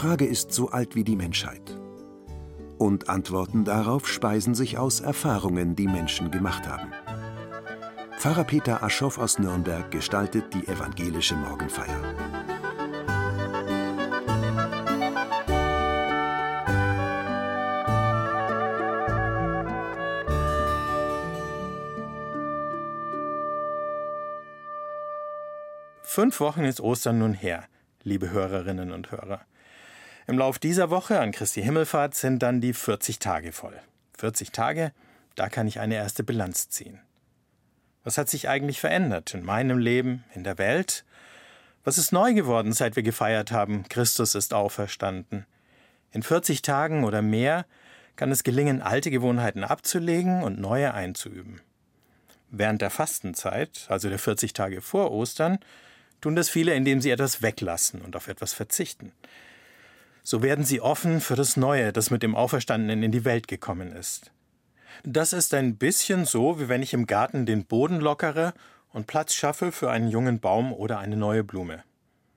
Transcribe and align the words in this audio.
Frage 0.00 0.24
ist 0.24 0.50
so 0.50 0.70
alt 0.70 0.94
wie 0.94 1.04
die 1.04 1.14
Menschheit. 1.14 1.78
Und 2.78 3.10
Antworten 3.10 3.66
darauf 3.66 4.08
speisen 4.08 4.54
sich 4.54 4.78
aus 4.78 5.00
Erfahrungen, 5.00 5.76
die 5.76 5.86
Menschen 5.86 6.30
gemacht 6.30 6.66
haben. 6.66 6.90
Pfarrer 8.16 8.44
Peter 8.44 8.82
Aschoff 8.82 9.18
aus 9.18 9.38
Nürnberg 9.38 9.90
gestaltet 9.90 10.54
die 10.54 10.66
evangelische 10.66 11.36
Morgenfeier. 11.36 12.00
Fünf 26.00 26.40
Wochen 26.40 26.64
ist 26.64 26.80
Ostern 26.80 27.18
nun 27.18 27.34
her, 27.34 27.64
liebe 28.02 28.30
Hörerinnen 28.30 28.92
und 28.92 29.12
Hörer. 29.12 29.42
Im 30.30 30.38
Lauf 30.38 30.60
dieser 30.60 30.90
Woche 30.90 31.18
an 31.18 31.32
Christi 31.32 31.60
Himmelfahrt 31.60 32.14
sind 32.14 32.38
dann 32.38 32.60
die 32.60 32.72
40 32.72 33.18
Tage 33.18 33.50
voll. 33.50 33.76
40 34.16 34.52
Tage, 34.52 34.92
da 35.34 35.48
kann 35.48 35.66
ich 35.66 35.80
eine 35.80 35.96
erste 35.96 36.22
Bilanz 36.22 36.68
ziehen. 36.68 37.00
Was 38.04 38.16
hat 38.16 38.28
sich 38.30 38.48
eigentlich 38.48 38.78
verändert 38.78 39.34
in 39.34 39.42
meinem 39.42 39.78
Leben, 39.78 40.22
in 40.32 40.44
der 40.44 40.56
Welt? 40.56 41.04
Was 41.82 41.98
ist 41.98 42.12
neu 42.12 42.32
geworden, 42.32 42.72
seit 42.72 42.94
wir 42.94 43.02
gefeiert 43.02 43.50
haben, 43.50 43.88
Christus 43.88 44.36
ist 44.36 44.54
auferstanden? 44.54 45.46
In 46.12 46.22
40 46.22 46.62
Tagen 46.62 47.02
oder 47.02 47.22
mehr 47.22 47.66
kann 48.14 48.30
es 48.30 48.44
gelingen, 48.44 48.82
alte 48.82 49.10
Gewohnheiten 49.10 49.64
abzulegen 49.64 50.44
und 50.44 50.60
neue 50.60 50.94
einzuüben. 50.94 51.60
Während 52.50 52.82
der 52.82 52.90
Fastenzeit, 52.90 53.86
also 53.88 54.08
der 54.08 54.20
40 54.20 54.52
Tage 54.52 54.80
vor 54.80 55.10
Ostern, 55.10 55.58
tun 56.20 56.36
das 56.36 56.48
viele, 56.48 56.74
indem 56.74 57.00
sie 57.00 57.10
etwas 57.10 57.42
weglassen 57.42 58.00
und 58.00 58.14
auf 58.14 58.28
etwas 58.28 58.52
verzichten. 58.52 59.10
So 60.22 60.42
werden 60.42 60.64
sie 60.64 60.80
offen 60.80 61.20
für 61.20 61.36
das 61.36 61.56
Neue, 61.56 61.92
das 61.92 62.10
mit 62.10 62.22
dem 62.22 62.34
Auferstandenen 62.34 63.02
in 63.02 63.12
die 63.12 63.24
Welt 63.24 63.48
gekommen 63.48 63.92
ist. 63.92 64.32
Das 65.04 65.32
ist 65.32 65.54
ein 65.54 65.76
bisschen 65.76 66.24
so, 66.26 66.60
wie 66.60 66.68
wenn 66.68 66.82
ich 66.82 66.92
im 66.92 67.06
Garten 67.06 67.46
den 67.46 67.64
Boden 67.64 68.00
lockere 68.00 68.52
und 68.92 69.06
Platz 69.06 69.34
schaffe 69.34 69.72
für 69.72 69.90
einen 69.90 70.08
jungen 70.08 70.40
Baum 70.40 70.72
oder 70.72 70.98
eine 70.98 71.16
neue 71.16 71.44
Blume. 71.44 71.82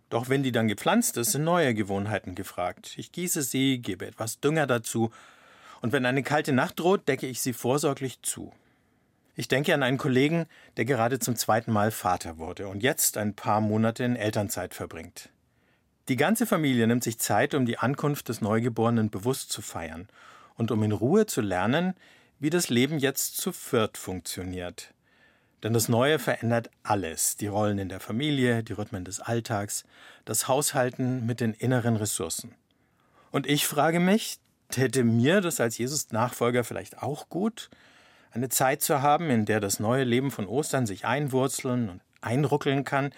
Doch 0.10 0.30
wenn 0.30 0.44
die 0.44 0.52
dann 0.52 0.68
gepflanzt 0.68 1.18
ist, 1.18 1.32
sind 1.32 1.44
neue 1.44 1.74
Gewohnheiten 1.74 2.36
gefragt. 2.36 2.94
Ich 2.98 3.12
gieße 3.12 3.42
sie, 3.42 3.80
gebe 3.80 4.06
etwas 4.06 4.40
Dünger 4.40 4.68
dazu, 4.68 5.12
und 5.82 5.92
wenn 5.92 6.06
eine 6.06 6.24
kalte 6.24 6.54
Nacht 6.54 6.80
droht, 6.80 7.10
decke 7.10 7.28
ich 7.28 7.42
sie 7.42 7.52
vorsorglich 7.52 8.22
zu. 8.22 8.54
Ich 9.36 9.50
denke 9.50 9.74
an 9.74 9.84
einen 9.84 9.98
Kollegen, 9.98 10.46
der 10.78 10.86
gerade 10.86 11.20
zum 11.20 11.36
zweiten 11.36 11.74
Mal 11.74 11.92
Vater 11.92 12.38
wurde 12.38 12.70
und 12.70 12.84
jetzt 12.84 13.18
ein 13.18 13.34
paar 13.34 13.60
Monate 13.60 14.06
in 14.06 14.16
Elternzeit 14.16 14.74
verbringt. 14.74 15.33
Die 16.10 16.18
ganze 16.18 16.46
Familie 16.46 16.86
nimmt 16.86 17.04
sich 17.04 17.18
Zeit, 17.18 17.54
um 17.54 17.66
die 17.66 17.78
Ankunft 17.78 18.28
des 18.28 18.42
Neugeborenen 18.42 19.10
bewusst 19.10 19.52
zu 19.52 19.62
feiern 19.62 20.08
und 20.56 20.70
um 20.72 20.84
in 20.84 20.92
Ruhe 20.92 21.26
zu 21.26 21.42
lernen, 21.42 21.94
wie 22.40 22.50
das 22.50 22.70
Leben 22.70 23.00
jetzt 23.00 23.38
zu 23.38 23.54
viert 23.54 23.98
funktioniert. 23.98 24.94
Denn 25.64 25.72
das 25.72 25.88
Neue 25.88 26.20
verändert 26.20 26.70
alles, 26.84 27.38
die 27.38 27.48
Rollen 27.48 27.80
in 27.80 27.88
der 27.88 28.02
Familie, 28.02 28.64
die 28.64 28.74
Rhythmen 28.74 29.06
des 29.06 29.22
Alltags, 29.22 29.86
das 30.26 30.50
Haushalten 30.50 31.26
mit 31.26 31.40
den 31.40 31.54
inneren 31.54 31.96
Ressourcen. 31.96 32.54
Und 33.32 33.48
ich 33.48 33.66
frage 33.66 34.02
mich, 34.02 34.40
täte 34.70 35.06
mir 35.06 35.40
das 35.40 35.62
als 35.62 35.78
Jesus-Nachfolger 35.78 36.66
vielleicht 36.66 37.02
auch 37.02 37.30
gut, 37.30 37.70
eine 38.32 38.50
Zeit 38.50 38.82
zu 38.82 39.02
haben, 39.02 39.30
in 39.30 39.46
der 39.46 39.62
das 39.62 39.80
neue 39.80 40.04
Leben 40.04 40.32
von 40.32 40.48
Ostern 40.48 40.86
sich 40.86 41.06
einwurzeln 41.06 41.90
und 41.90 42.02
einruckeln 42.20 42.84
kann. 42.84 43.14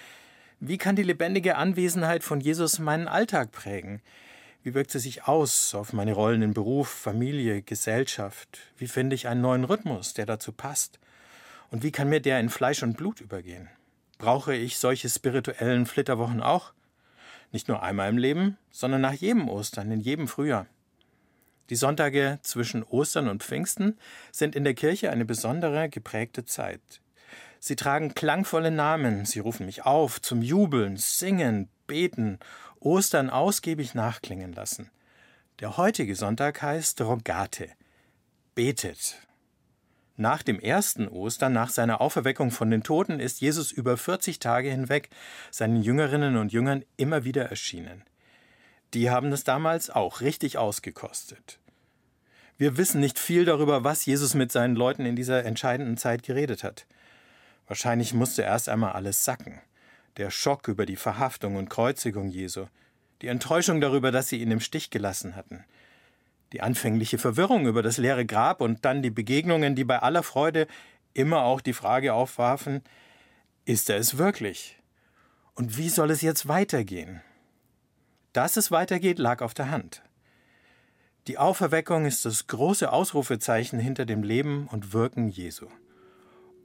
Wie 0.61 0.77
kann 0.77 0.95
die 0.95 1.03
lebendige 1.03 1.57
Anwesenheit 1.57 2.23
von 2.23 2.39
Jesus 2.39 2.79
meinen 2.79 3.09
Alltag 3.09 3.51
prägen? 3.51 4.01
Wie 4.63 4.73
wirkt 4.73 4.89
sie 4.89 4.99
sich 4.99 5.27
aus 5.27 5.75
auf 5.75 5.91
meine 5.91 6.13
Rollen 6.13 6.41
in 6.41 6.53
Beruf, 6.53 6.87
Familie, 6.87 7.61
Gesellschaft? 7.61 8.59
Wie 8.77 8.87
finde 8.87 9.15
ich 9.15 9.27
einen 9.27 9.41
neuen 9.41 9.65
Rhythmus, 9.65 10.13
der 10.13 10.25
dazu 10.25 10.53
passt? 10.53 10.97
Und 11.71 11.83
wie 11.83 11.91
kann 11.91 12.07
mir 12.07 12.21
der 12.21 12.39
in 12.39 12.49
Fleisch 12.49 12.83
und 12.83 12.95
Blut 12.95 13.19
übergehen? 13.19 13.67
Brauche 14.17 14.55
ich 14.55 14.77
solche 14.77 15.09
spirituellen 15.09 15.85
Flitterwochen 15.85 16.41
auch? 16.41 16.71
Nicht 17.51 17.67
nur 17.67 17.83
einmal 17.83 18.09
im 18.09 18.17
Leben, 18.17 18.57
sondern 18.71 19.01
nach 19.01 19.13
jedem 19.13 19.49
Ostern, 19.49 19.91
in 19.91 19.99
jedem 19.99 20.29
Frühjahr. 20.29 20.67
Die 21.69 21.75
Sonntage 21.75 22.39
zwischen 22.43 22.83
Ostern 22.83 23.27
und 23.27 23.43
Pfingsten 23.43 23.97
sind 24.31 24.55
in 24.55 24.63
der 24.63 24.73
Kirche 24.73 25.11
eine 25.11 25.25
besondere, 25.25 25.89
geprägte 25.89 26.45
Zeit. 26.45 27.01
Sie 27.67 27.75
tragen 27.75 28.13
klangvolle 28.13 28.69
Namen, 28.69 29.25
sie 29.25 29.39
rufen 29.39 29.65
mich 29.65 29.87
auf 29.87 30.21
zum 30.21 30.43
Jubeln, 30.43 30.97
Singen, 30.97 31.67
Beten, 31.87 32.37
Ostern 32.79 33.31
ausgiebig 33.31 33.95
nachklingen 33.95 34.53
lassen. 34.53 34.91
Der 35.61 35.75
heutige 35.75 36.15
Sonntag 36.15 36.61
heißt 36.61 37.01
Rogate, 37.01 37.69
betet. 38.53 39.15
Nach 40.15 40.43
dem 40.43 40.59
ersten 40.59 41.07
Ostern, 41.07 41.53
nach 41.53 41.71
seiner 41.71 42.01
Auferweckung 42.01 42.51
von 42.51 42.69
den 42.69 42.83
Toten, 42.83 43.19
ist 43.19 43.41
Jesus 43.41 43.71
über 43.71 43.97
40 43.97 44.37
Tage 44.37 44.69
hinweg 44.69 45.09
seinen 45.49 45.81
Jüngerinnen 45.81 46.37
und 46.37 46.53
Jüngern 46.53 46.85
immer 46.97 47.23
wieder 47.23 47.49
erschienen. 47.49 48.03
Die 48.93 49.09
haben 49.09 49.31
es 49.31 49.43
damals 49.43 49.89
auch 49.89 50.21
richtig 50.21 50.59
ausgekostet. 50.59 51.57
Wir 52.59 52.77
wissen 52.77 53.01
nicht 53.01 53.17
viel 53.17 53.43
darüber, 53.43 53.83
was 53.83 54.05
Jesus 54.05 54.35
mit 54.35 54.51
seinen 54.51 54.75
Leuten 54.75 55.07
in 55.07 55.15
dieser 55.15 55.43
entscheidenden 55.45 55.97
Zeit 55.97 56.21
geredet 56.21 56.63
hat. 56.63 56.85
Wahrscheinlich 57.67 58.13
musste 58.13 58.43
erst 58.43 58.69
einmal 58.69 58.93
alles 58.93 59.25
sacken. 59.25 59.59
Der 60.17 60.29
Schock 60.29 60.67
über 60.67 60.85
die 60.85 60.95
Verhaftung 60.95 61.55
und 61.55 61.69
Kreuzigung 61.69 62.29
Jesu, 62.29 62.67
die 63.21 63.27
Enttäuschung 63.27 63.81
darüber, 63.81 64.11
dass 64.11 64.29
sie 64.29 64.41
ihn 64.41 64.51
im 64.51 64.59
Stich 64.59 64.89
gelassen 64.89 65.35
hatten, 65.35 65.65
die 66.53 66.61
anfängliche 66.61 67.17
Verwirrung 67.17 67.67
über 67.67 67.81
das 67.81 67.97
leere 67.97 68.25
Grab 68.25 68.61
und 68.61 68.85
dann 68.85 69.01
die 69.01 69.09
Begegnungen, 69.09 69.75
die 69.75 69.83
bei 69.83 69.99
aller 69.99 70.23
Freude 70.23 70.67
immer 71.13 71.43
auch 71.43 71.61
die 71.61 71.73
Frage 71.73 72.13
aufwarfen, 72.13 72.81
ist 73.65 73.89
er 73.89 73.97
es 73.97 74.17
wirklich? 74.17 74.77
Und 75.55 75.77
wie 75.77 75.89
soll 75.89 76.11
es 76.11 76.21
jetzt 76.21 76.47
weitergehen? 76.47 77.21
Dass 78.33 78.57
es 78.57 78.69
weitergeht, 78.69 79.17
lag 79.17 79.41
auf 79.41 79.53
der 79.53 79.71
Hand. 79.71 80.03
Die 81.27 81.37
Auferweckung 81.37 82.05
ist 82.05 82.25
das 82.25 82.47
große 82.47 82.91
Ausrufezeichen 82.91 83.79
hinter 83.79 84.05
dem 84.05 84.21
Leben 84.21 84.67
und 84.67 84.93
Wirken 84.93 85.29
Jesu. 85.29 85.67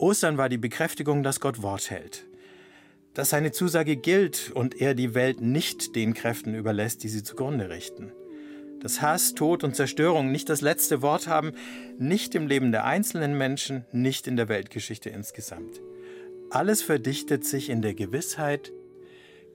Ostern 0.00 0.38
war 0.38 0.48
die 0.48 0.58
Bekräftigung, 0.58 1.22
dass 1.22 1.40
Gott 1.40 1.60
Wort 1.60 1.90
hält, 1.90 2.24
dass 3.12 3.30
seine 3.30 3.52
Zusage 3.52 3.96
gilt 3.96 4.50
und 4.54 4.80
er 4.80 4.94
die 4.94 5.14
Welt 5.14 5.42
nicht 5.42 5.94
den 5.94 6.14
Kräften 6.14 6.54
überlässt, 6.54 7.02
die 7.02 7.08
sie 7.08 7.22
zugrunde 7.22 7.68
richten. 7.68 8.12
Dass 8.80 9.02
Hass, 9.02 9.34
Tod 9.34 9.62
und 9.62 9.76
Zerstörung 9.76 10.32
nicht 10.32 10.48
das 10.48 10.62
letzte 10.62 11.02
Wort 11.02 11.26
haben, 11.26 11.52
nicht 11.98 12.34
im 12.34 12.46
Leben 12.46 12.72
der 12.72 12.86
einzelnen 12.86 13.36
Menschen, 13.36 13.84
nicht 13.92 14.26
in 14.26 14.36
der 14.36 14.48
Weltgeschichte 14.48 15.10
insgesamt. 15.10 15.82
Alles 16.48 16.80
verdichtet 16.80 17.44
sich 17.44 17.68
in 17.68 17.82
der 17.82 17.92
Gewissheit, 17.92 18.72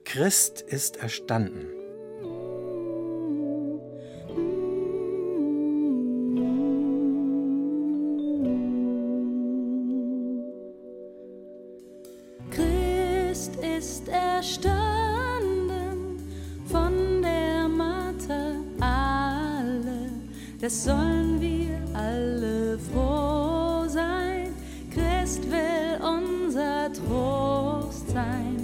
Christ 0.04 0.60
ist 0.60 0.98
erstanden. 0.98 1.75
Ist 13.78 14.08
erstanden 14.08 15.68
von 16.66 17.22
der 17.22 17.68
Mater 17.68 18.54
alle, 18.80 20.10
das 20.60 20.84
sollen 20.84 21.40
wir 21.40 21.78
alle 21.92 22.78
froh 22.78 23.86
sein. 23.88 24.54
Christ 24.90 25.42
will 25.50 26.00
unser 26.00 26.90
Trost 26.92 28.08
sein. 28.08 28.55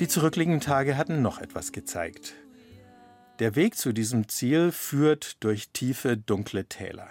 Die 0.00 0.06
zurückliegenden 0.06 0.60
Tage 0.60 0.96
hatten 0.96 1.22
noch 1.22 1.40
etwas 1.40 1.72
gezeigt. 1.72 2.34
Der 3.40 3.56
Weg 3.56 3.76
zu 3.76 3.92
diesem 3.92 4.28
Ziel 4.28 4.70
führt 4.70 5.42
durch 5.42 5.70
tiefe, 5.70 6.16
dunkle 6.16 6.66
Täler. 6.66 7.08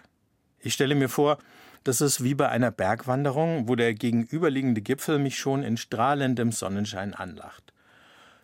Ich 0.59 0.73
stelle 0.73 0.95
mir 0.95 1.09
vor, 1.09 1.37
das 1.83 1.99
ist 1.99 2.23
wie 2.23 2.33
bei 2.33 2.47
einer 2.47 2.71
Bergwanderung, 2.71 3.67
wo 3.67 3.75
der 3.75 3.93
gegenüberliegende 3.93 4.81
Gipfel 4.81 5.19
mich 5.19 5.37
schon 5.37 5.63
in 5.63 5.75
strahlendem 5.75 6.53
Sonnenschein 6.53 7.13
anlacht. 7.13 7.73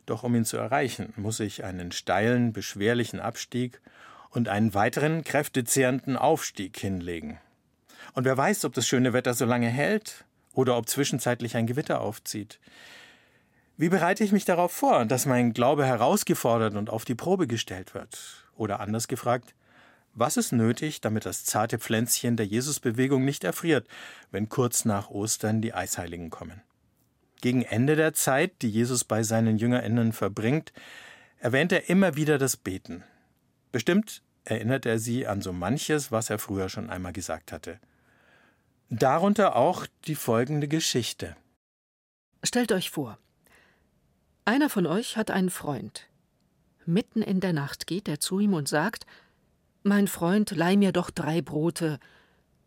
Doch 0.05 0.23
um 0.23 0.35
ihn 0.35 0.45
zu 0.45 0.57
erreichen, 0.57 1.13
muss 1.15 1.39
ich 1.39 1.63
einen 1.63 1.93
steilen, 1.93 2.51
beschwerlichen 2.51 3.21
Abstieg 3.21 3.79
und 4.29 4.49
einen 4.49 4.73
weiteren, 4.73 5.23
kräftezehrenden 5.23 6.17
Aufstieg 6.17 6.77
hinlegen. 6.77 7.37
Und 8.13 8.25
wer 8.25 8.35
weiß, 8.35 8.65
ob 8.65 8.73
das 8.73 8.87
schöne 8.87 9.13
Wetter 9.13 9.33
so 9.33 9.45
lange 9.45 9.69
hält 9.69 10.25
oder 10.53 10.77
ob 10.77 10.89
zwischenzeitlich 10.89 11.55
ein 11.55 11.67
Gewitter 11.67 12.01
aufzieht. 12.01 12.59
Wie 13.75 13.89
bereite 13.89 14.23
ich 14.23 14.31
mich 14.31 14.45
darauf 14.45 14.71
vor, 14.71 15.05
dass 15.05 15.25
mein 15.25 15.53
Glaube 15.53 15.85
herausgefordert 15.85 16.75
und 16.75 16.91
auf 16.91 17.05
die 17.05 17.15
Probe 17.15 17.47
gestellt 17.47 17.95
wird? 17.95 18.45
Oder 18.55 18.79
anders 18.79 19.07
gefragt, 19.07 19.55
was 20.13 20.37
ist 20.37 20.51
nötig, 20.51 21.01
damit 21.01 21.25
das 21.25 21.43
zarte 21.43 21.79
Pflänzchen 21.79 22.37
der 22.37 22.45
Jesusbewegung 22.45 23.25
nicht 23.25 23.43
erfriert, 23.43 23.87
wenn 24.29 24.47
kurz 24.47 24.85
nach 24.85 25.09
Ostern 25.09 25.61
die 25.61 25.73
Eisheiligen 25.73 26.29
kommen? 26.29 26.61
Gegen 27.41 27.63
Ende 27.63 27.95
der 27.95 28.13
Zeit, 28.13 28.61
die 28.61 28.69
Jesus 28.69 29.03
bei 29.03 29.23
seinen 29.23 29.57
JüngerInnen 29.57 30.13
verbringt, 30.13 30.71
erwähnt 31.39 31.71
er 31.71 31.89
immer 31.89 32.15
wieder 32.15 32.37
das 32.37 32.55
Beten. 32.55 33.03
Bestimmt 33.71 34.21
erinnert 34.45 34.85
er 34.85 34.99
sie 34.99 35.25
an 35.25 35.41
so 35.41 35.51
manches, 35.51 36.11
was 36.11 36.29
er 36.29 36.37
früher 36.37 36.69
schon 36.69 36.91
einmal 36.91 37.11
gesagt 37.11 37.51
hatte. 37.51 37.79
Darunter 38.89 39.55
auch 39.55 39.87
die 40.05 40.15
folgende 40.15 40.67
Geschichte. 40.67 41.35
Stellt 42.43 42.71
euch 42.71 42.91
vor, 42.91 43.17
einer 44.45 44.69
von 44.69 44.85
euch 44.85 45.17
hat 45.17 45.31
einen 45.31 45.49
Freund. 45.49 46.07
Mitten 46.85 47.21
in 47.21 47.39
der 47.39 47.53
Nacht 47.53 47.87
geht 47.87 48.07
er 48.07 48.19
zu 48.19 48.39
ihm 48.39 48.53
und 48.53 48.67
sagt, 48.67 49.05
Mein 49.83 50.07
Freund, 50.07 50.51
leih 50.51 50.75
mir 50.75 50.91
doch 50.91 51.09
drei 51.09 51.41
Brote. 51.41 51.99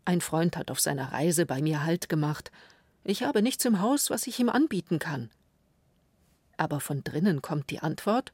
Ein 0.05 0.21
Freund 0.21 0.57
hat 0.57 0.71
auf 0.71 0.79
seiner 0.79 1.11
Reise 1.11 1.45
bei 1.45 1.61
mir 1.61 1.83
Halt 1.83 2.09
gemacht. 2.09 2.51
Ich 3.03 3.23
habe 3.23 3.41
nichts 3.41 3.65
im 3.65 3.81
Haus, 3.81 4.09
was 4.09 4.27
ich 4.27 4.39
ihm 4.39 4.49
anbieten 4.49 4.99
kann. 4.99 5.29
Aber 6.57 6.79
von 6.79 7.03
drinnen 7.03 7.41
kommt 7.41 7.69
die 7.69 7.79
Antwort 7.79 8.33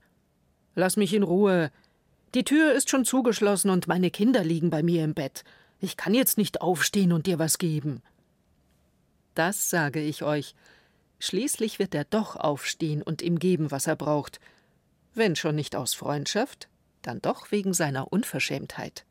Lass 0.76 0.98
mich 0.98 1.14
in 1.14 1.24
Ruhe. 1.24 1.72
Die 2.34 2.44
Tür 2.44 2.74
ist 2.74 2.90
schon 2.90 3.06
zugeschlossen 3.06 3.70
und 3.70 3.88
meine 3.88 4.10
Kinder 4.10 4.44
liegen 4.44 4.70
bei 4.72 4.82
mir 4.82 5.04
im 5.04 5.14
Bett. 5.14 5.44
Ich 5.80 5.98
kann 5.98 6.14
jetzt 6.14 6.38
nicht 6.38 6.62
aufstehen 6.62 7.12
und 7.12 7.28
dir 7.28 7.38
was 7.38 7.58
geben. 7.58 8.02
Das 9.36 9.70
sage 9.70 10.00
ich 10.00 10.24
euch. 10.24 10.56
Schließlich 11.24 11.80
wird 11.80 11.96
er 11.96 12.04
doch 12.04 12.36
aufstehen 12.36 13.02
und 13.02 13.22
ihm 13.22 13.40
geben, 13.40 13.72
was 13.72 13.88
er 13.88 13.96
braucht. 13.96 14.42
Wenn 15.14 15.38
schon 15.38 15.56
nicht 15.56 15.74
aus 15.74 15.94
Freundschaft, 15.94 16.68
dann 17.02 17.22
doch 17.22 17.50
wegen 17.50 17.74
seiner 17.74 18.12
Unverschämtheit. 18.12 19.06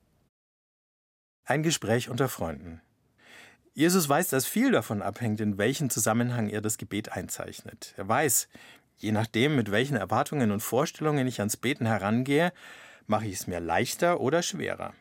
Ein 1.46 1.62
Gespräch 1.62 2.10
unter 2.10 2.28
Freunden. 2.28 2.82
Jesus 3.72 4.10
weiß, 4.10 4.28
dass 4.28 4.44
viel 4.44 4.72
davon 4.72 5.00
abhängt, 5.00 5.40
in 5.40 5.56
welchen 5.56 5.88
Zusammenhang 5.88 6.50
er 6.50 6.60
das 6.60 6.76
Gebet 6.76 7.12
einzeichnet. 7.12 7.94
Er 7.96 8.08
weiß, 8.08 8.46
je 8.98 9.12
nachdem, 9.12 9.56
mit 9.56 9.70
welchen 9.70 9.96
Erwartungen 9.96 10.50
und 10.50 10.60
Vorstellungen 10.60 11.26
ich 11.26 11.38
ans 11.38 11.56
Beten 11.56 11.86
herangehe, 11.86 12.52
mache 13.06 13.24
ich 13.24 13.36
es 13.36 13.46
mir 13.46 13.58
leichter 13.58 14.20
oder 14.20 14.42
schwerer. 14.42 14.92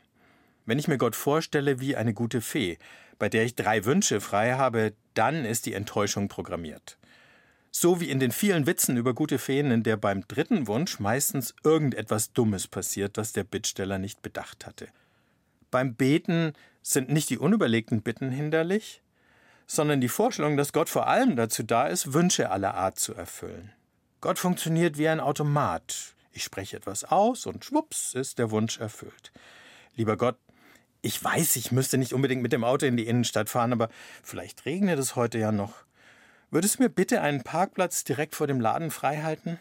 Wenn 0.66 0.80
ich 0.80 0.88
mir 0.88 0.98
Gott 0.98 1.18
vorstelle 1.18 1.82
wie 1.82 1.98
eine 1.98 2.14
gute 2.14 2.40
Fee, 2.40 2.78
bei 3.20 3.28
der 3.28 3.44
ich 3.44 3.56
drei 3.56 3.84
Wünsche 3.84 4.22
frei 4.22 4.54
habe, 4.54 4.94
dann 5.14 5.44
ist 5.44 5.66
die 5.66 5.74
Enttäuschung 5.74 6.30
programmiert. 6.30 6.98
So 7.72 8.02
wie 8.02 8.10
in 8.10 8.20
den 8.20 8.32
vielen 8.32 8.68
Witzen 8.68 8.98
über 8.98 9.14
gute 9.14 9.40
Feen, 9.40 9.72
in 9.72 9.84
der 9.84 9.96
beim 9.96 10.28
dritten 10.28 10.68
Wunsch 10.68 11.00
meistens 11.00 11.56
irgendetwas 11.64 12.34
Dummes 12.34 12.68
passiert, 12.68 13.18
das 13.18 13.32
der 13.32 13.46
Bittsteller 13.46 13.98
nicht 13.98 14.22
bedacht 14.22 14.66
hatte. 14.66 14.90
Beim 15.72 15.96
Beten 15.96 16.52
sind 16.82 17.10
nicht 17.10 17.30
die 17.30 17.38
unüberlegten 17.38 18.02
Bitten 18.02 18.30
hinderlich, 18.30 19.02
sondern 19.68 20.02
die 20.02 20.10
Vorstellung, 20.10 20.58
dass 20.58 20.74
Gott 20.74 20.90
vor 20.90 21.08
allem 21.08 21.38
dazu 21.38 21.64
da 21.64 21.88
ist, 21.88 22.14
Wünsche 22.14 22.52
aller 22.52 22.74
Art 22.74 23.00
zu 23.00 23.14
erfüllen. 23.14 23.72
Gott 24.20 24.38
funktioniert 24.38 24.98
wie 24.98 25.08
ein 25.08 25.22
Automat. 25.22 26.14
Ich 26.34 26.44
spreche 26.44 26.76
etwas 26.76 27.06
aus 27.06 27.46
und 27.46 27.64
schwupps 27.64 28.14
ist 28.14 28.38
der 28.38 28.52
Wunsch 28.52 28.80
erfüllt. 28.80 29.32
Lieber 29.96 30.18
Gott, 30.18 30.38
ich 31.02 31.24
weiß, 31.24 31.56
ich 31.56 31.72
müsste 31.72 31.98
nicht 31.98 32.14
unbedingt 32.14 32.42
mit 32.42 32.52
dem 32.52 32.66
Auto 32.66 32.86
in 32.86 32.98
die 32.98 33.08
Innenstadt 33.08 33.50
fahren, 33.50 33.72
aber 33.72 33.90
vielleicht 34.24 34.66
regnet 34.66 35.00
es 35.00 35.16
heute 35.16 35.40
ja 35.40 35.54
noch. 35.54 35.74
Würdest 36.54 36.78
du 36.78 36.84
mir 36.84 36.90
bitte 36.90 37.22
einen 37.22 37.44
Parkplatz 37.44 38.04
direkt 38.04 38.36
vor 38.36 38.46
dem 38.46 38.60
Laden 38.60 38.92
freihalten? 38.92 39.58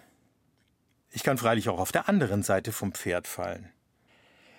Ich 1.12 1.22
kann 1.22 1.38
freilich 1.38 1.68
auch 1.68 1.78
auf 1.78 1.92
der 1.92 2.08
anderen 2.08 2.42
Seite 2.42 2.72
vom 2.72 2.92
Pferd 2.92 3.28
fallen. 3.28 3.68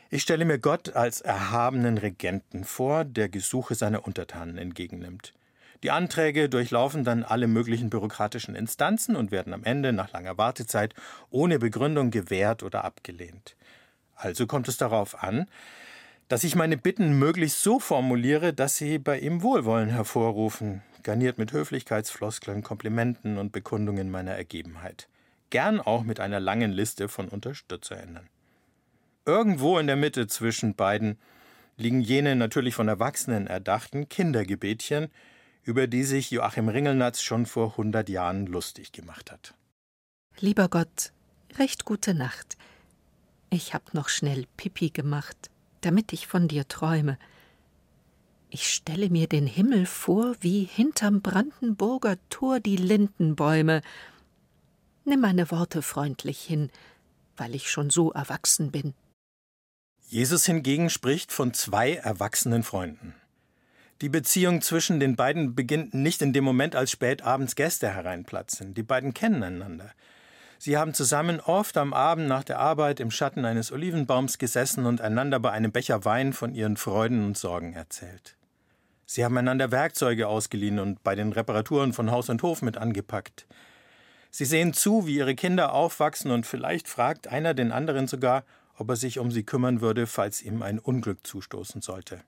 Ich 0.10 0.22
stelle 0.22 0.46
mir 0.46 0.58
Gott 0.58 0.96
als 0.96 1.20
erhabenen 1.20 1.98
Regenten 1.98 2.64
vor, 2.64 3.04
der 3.04 3.28
Gesuche 3.28 3.76
seiner 3.76 4.08
Untertanen 4.08 4.58
entgegennimmt. 4.58 5.34
Die 5.84 5.92
Anträge 5.92 6.48
durchlaufen 6.48 7.04
dann 7.04 7.24
alle 7.24 7.48
möglichen 7.48 7.90
bürokratischen 7.90 8.56
Instanzen 8.56 9.18
und 9.18 9.32
werden 9.32 9.54
am 9.54 9.66
Ende 9.66 9.92
nach 9.92 10.14
langer 10.14 10.38
Wartezeit 10.38 10.94
ohne 11.32 11.60
Begründung 11.60 12.12
gewährt 12.12 12.64
oder 12.64 12.86
abgelehnt. 12.86 13.58
Also 14.16 14.48
kommt 14.48 14.70
es 14.70 14.78
darauf 14.78 15.22
an, 15.22 15.48
dass 16.30 16.46
ich 16.46 16.56
meine 16.56 16.78
Bitten 16.78 17.20
möglichst 17.20 17.62
so 17.62 17.78
formuliere, 17.82 18.54
dass 18.54 18.78
sie 18.78 19.00
bei 19.00 19.20
ihm 19.20 19.42
Wohlwollen 19.42 19.90
hervorrufen, 19.90 20.82
garniert 21.04 21.38
mit 21.38 21.52
Höflichkeitsfloskeln, 21.52 22.64
Komplimenten 22.64 23.38
und 23.38 23.52
Bekundungen 23.52 24.12
meiner 24.12 24.32
Ergebenheit. 24.32 25.08
Gern 25.50 25.80
auch 25.80 26.04
mit 26.04 26.20
einer 26.20 26.40
langen 26.40 26.72
Liste 26.72 27.10
von 27.10 27.28
UnterstützerInnen. 27.28 28.30
Irgendwo 29.26 29.78
in 29.78 29.88
der 29.88 29.96
Mitte 29.96 30.28
zwischen 30.28 30.76
beiden 30.76 31.20
liegen 31.78 32.02
jene 32.02 32.36
natürlich 32.36 32.76
von 32.76 32.88
Erwachsenen 32.88 33.48
erdachten 33.48 34.10
Kindergebetchen, 34.10 35.10
über 35.64 35.88
die 35.88 36.04
sich 36.04 36.32
Joachim 36.32 36.70
Ringelnatz 36.70 37.22
schon 37.22 37.46
vor 37.46 37.78
hundert 37.78 38.10
Jahren 38.10 38.46
lustig 38.46 38.92
gemacht 38.92 39.32
hat. 39.32 39.54
Lieber 40.40 40.70
Gott, 40.70 41.12
recht 41.58 41.86
gute 41.86 42.14
Nacht. 42.14 42.58
Ich 43.50 43.74
hab 43.74 43.94
noch 43.94 44.10
schnell 44.10 44.46
Pipi 44.58 44.90
gemacht 44.90 45.52
damit 45.82 46.14
ich 46.14 46.28
von 46.28 46.48
dir 46.48 46.68
träume. 46.68 47.18
Ich 48.54 48.68
stelle 48.68 49.10
mir 49.10 49.28
den 49.28 49.48
Himmel 49.48 49.86
vor, 49.86 50.36
wie 50.42 50.66
hinterm 50.66 51.22
Brandenburger 51.22 52.18
Tor 52.30 52.60
die 52.60 52.76
Lindenbäume. 52.76 53.82
Nimm 55.06 55.22
meine 55.22 55.52
Worte 55.52 55.82
freundlich 55.82 56.42
hin, 56.42 56.70
weil 57.38 57.56
ich 57.56 57.72
schon 57.72 57.90
so 57.90 58.12
erwachsen 58.12 58.70
bin. 58.70 58.94
Jesus 60.06 60.46
hingegen 60.46 60.90
spricht 60.90 61.32
von 61.32 61.54
zwei 61.54 61.94
erwachsenen 61.94 62.64
Freunden. 62.64 63.16
Die 64.02 64.10
Beziehung 64.10 64.62
zwischen 64.62 65.00
den 65.00 65.16
beiden 65.16 65.56
beginnt 65.56 65.94
nicht 65.94 66.22
in 66.22 66.34
dem 66.34 66.44
Moment, 66.44 66.76
als 66.76 66.92
spät 66.92 67.22
abends 67.22 67.56
Gäste 67.56 67.88
hereinplatzen. 67.88 68.74
Die 68.74 68.84
beiden 68.84 69.14
kennen 69.14 69.44
einander. 69.44 69.92
Sie 70.58 70.76
haben 70.76 70.94
zusammen 70.94 71.40
oft 71.40 71.78
am 71.78 71.94
Abend 71.94 72.28
nach 72.28 72.44
der 72.44 72.60
Arbeit 72.60 73.00
im 73.00 73.12
Schatten 73.12 73.46
eines 73.46 73.72
Olivenbaums 73.72 74.40
gesessen 74.40 74.86
und 74.86 75.00
einander 75.00 75.40
bei 75.40 75.52
einem 75.52 75.72
Becher 75.72 76.04
Wein 76.04 76.34
von 76.34 76.54
ihren 76.54 76.76
Freuden 76.76 77.24
und 77.24 77.38
Sorgen 77.38 77.72
erzählt. 77.74 78.36
Sie 79.14 79.26
haben 79.26 79.38
einander 79.38 79.72
Werkzeuge 79.72 80.30
ausgeliehen 80.30 80.80
und 80.80 81.04
bei 81.04 81.16
den 81.16 81.34
Reparaturen 81.34 81.92
von 81.92 82.12
Haus 82.12 82.30
und 82.30 82.44
Hof 82.44 82.62
mit 82.62 82.78
angepackt. 82.78 83.46
Sie 84.30 84.46
sehen 84.46 84.72
zu, 84.72 85.06
wie 85.06 85.18
ihre 85.18 85.36
Kinder 85.36 85.74
aufwachsen 85.74 86.32
und 86.32 86.46
vielleicht 86.46 86.88
fragt 86.88 87.28
einer 87.28 87.54
den 87.54 87.74
anderen 87.74 88.08
sogar, 88.08 88.46
ob 88.78 88.88
er 88.88 88.96
sich 88.96 89.20
um 89.20 89.30
sie 89.30 89.44
kümmern 89.44 89.82
würde, 89.82 90.08
falls 90.08 90.42
ihm 90.42 90.62
ein 90.62 90.80
Unglück 90.80 91.28
zustoßen 91.28 91.82
sollte. 91.82 92.22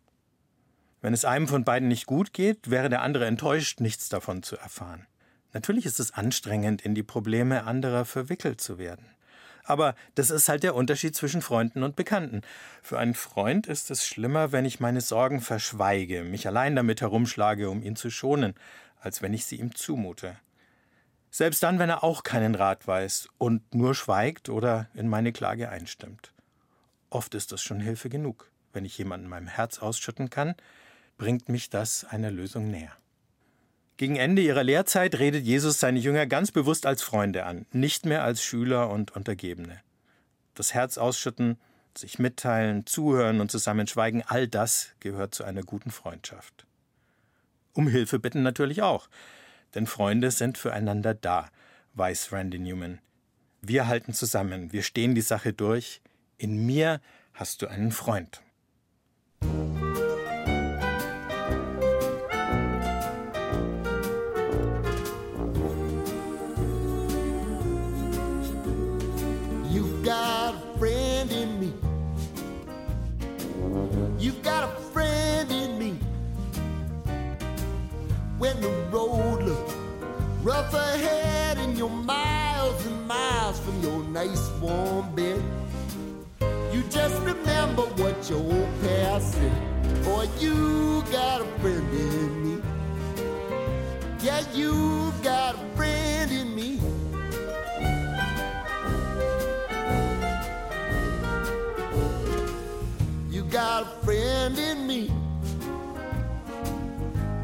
Wenn 0.99 1.13
es 1.13 1.23
einem 1.23 1.47
von 1.47 1.63
beiden 1.63 1.87
nicht 1.87 2.05
gut 2.05 2.33
geht, 2.33 2.69
wäre 2.69 2.89
der 2.89 3.01
andere 3.01 3.27
enttäuscht, 3.27 3.79
nichts 3.79 4.09
davon 4.09 4.43
zu 4.43 4.57
erfahren. 4.57 5.07
Natürlich 5.53 5.85
ist 5.85 6.01
es 6.01 6.11
anstrengend, 6.11 6.81
in 6.81 6.95
die 6.95 7.03
Probleme 7.03 7.63
anderer 7.63 8.03
verwickelt 8.03 8.59
zu 8.59 8.77
werden. 8.77 9.05
Aber 9.63 9.95
das 10.15 10.29
ist 10.29 10.49
halt 10.49 10.63
der 10.63 10.75
Unterschied 10.75 11.15
zwischen 11.15 11.41
Freunden 11.41 11.83
und 11.83 11.95
Bekannten. 11.95 12.41
Für 12.81 12.99
einen 12.99 13.13
Freund 13.13 13.67
ist 13.67 13.91
es 13.91 14.05
schlimmer, 14.05 14.51
wenn 14.51 14.65
ich 14.65 14.79
meine 14.79 15.01
Sorgen 15.01 15.39
verschweige, 15.39 16.23
mich 16.23 16.47
allein 16.47 16.75
damit 16.75 17.01
herumschlage, 17.01 17.69
um 17.69 17.81
ihn 17.81 17.95
zu 17.95 18.09
schonen, 18.09 18.55
als 18.99 19.21
wenn 19.21 19.33
ich 19.33 19.45
sie 19.45 19.55
ihm 19.55 19.73
zumute. 19.73 20.37
Selbst 21.31 21.63
dann, 21.63 21.79
wenn 21.79 21.89
er 21.89 22.03
auch 22.03 22.23
keinen 22.23 22.55
Rat 22.55 22.85
weiß 22.85 23.29
und 23.37 23.73
nur 23.73 23.95
schweigt 23.95 24.49
oder 24.49 24.87
in 24.93 25.07
meine 25.07 25.31
Klage 25.31 25.69
einstimmt. 25.69 26.33
Oft 27.09 27.33
ist 27.33 27.51
das 27.51 27.63
schon 27.63 27.79
Hilfe 27.79 28.09
genug. 28.09 28.51
Wenn 28.73 28.85
ich 28.85 28.97
jemanden 28.97 29.27
meinem 29.27 29.47
Herz 29.47 29.79
ausschütten 29.79 30.29
kann, 30.29 30.55
bringt 31.17 31.47
mich 31.47 31.69
das 31.69 32.05
einer 32.05 32.31
Lösung 32.31 32.69
näher. 32.69 32.91
Gegen 33.97 34.15
Ende 34.15 34.41
ihrer 34.41 34.63
Lehrzeit 34.63 35.19
redet 35.19 35.45
Jesus 35.45 35.79
seine 35.79 35.99
Jünger 35.99 36.25
ganz 36.25 36.51
bewusst 36.51 36.85
als 36.85 37.03
Freunde 37.03 37.45
an, 37.45 37.65
nicht 37.71 38.05
mehr 38.05 38.23
als 38.23 38.43
Schüler 38.43 38.89
und 38.89 39.15
Untergebene. 39.15 39.81
Das 40.55 40.73
Herz 40.73 40.97
ausschütten, 40.97 41.57
sich 41.95 42.17
mitteilen, 42.17 42.85
zuhören 42.87 43.39
und 43.39 43.51
zusammenschweigen, 43.51 44.23
all 44.25 44.47
das 44.47 44.93
gehört 44.99 45.35
zu 45.35 45.43
einer 45.43 45.61
guten 45.61 45.91
Freundschaft. 45.91 46.65
Um 47.73 47.87
Hilfe 47.87 48.19
bitten 48.19 48.41
natürlich 48.41 48.81
auch, 48.81 49.09
denn 49.75 49.85
Freunde 49.85 50.31
sind 50.31 50.57
füreinander 50.57 51.13
da, 51.13 51.49
weiß 51.93 52.31
Randy 52.31 52.59
Newman. 52.59 52.99
Wir 53.61 53.87
halten 53.87 54.13
zusammen, 54.13 54.73
wir 54.73 54.83
stehen 54.83 55.15
die 55.15 55.21
Sache 55.21 55.53
durch. 55.53 56.01
In 56.37 56.65
mir 56.65 56.99
hast 57.33 57.61
du 57.61 57.67
einen 57.67 57.91
Freund. 57.91 58.41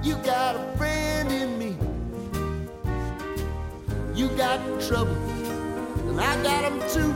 You 0.01 0.15
got 0.23 0.55
a 0.55 0.77
friend 0.77 1.29
in 1.29 1.57
me. 1.59 1.75
You 4.15 4.29
got 4.37 4.59
trouble, 4.79 5.17
and 6.07 6.21
I 6.21 6.41
got 6.41 6.61
them 6.63 6.79
too. 6.87 7.13